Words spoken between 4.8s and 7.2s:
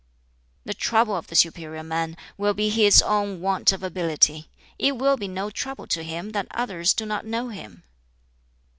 will be no trouble to him that others do